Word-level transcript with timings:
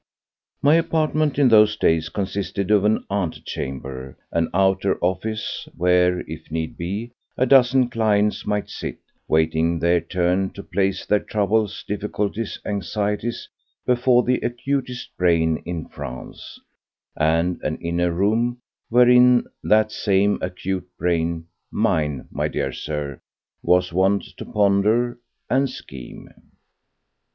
My 0.63 0.77
apartment 0.77 1.37
in 1.37 1.49
those 1.49 1.77
days 1.77 2.09
consisted 2.09 2.71
of 2.71 2.85
an 2.85 3.05
antechamber, 3.11 4.17
an 4.31 4.49
outer 4.51 4.97
office 4.97 5.67
where, 5.77 6.21
if 6.21 6.49
need 6.49 6.75
be, 6.75 7.11
a 7.37 7.45
dozen 7.45 7.87
clients 7.87 8.43
might 8.43 8.67
sit, 8.67 8.97
waiting 9.27 9.77
their 9.77 10.01
turn 10.01 10.49
to 10.53 10.63
place 10.63 11.05
their 11.05 11.19
troubles, 11.19 11.83
difficulties, 11.87 12.59
anxieties 12.65 13.47
before 13.85 14.23
the 14.23 14.39
acutest 14.39 15.15
brain 15.17 15.57
in 15.67 15.87
France, 15.87 16.59
and 17.15 17.59
an 17.61 17.77
inner 17.77 18.11
room 18.11 18.57
wherein 18.89 19.45
that 19.63 19.91
same 19.91 20.39
acute 20.41 20.89
brain—mine, 20.97 22.27
my 22.31 22.47
dear 22.47 22.71
Sir—was 22.71 23.93
wont 23.93 24.23
to 24.37 24.45
ponder 24.45 25.19
and 25.47 25.69
scheme. 25.69 26.27